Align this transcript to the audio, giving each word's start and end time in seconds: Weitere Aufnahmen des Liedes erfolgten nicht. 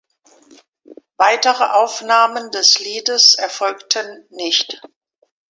Weitere 1.17 1.63
Aufnahmen 1.63 2.49
des 2.49 2.79
Liedes 2.79 3.35
erfolgten 3.35 4.25
nicht. 4.31 4.81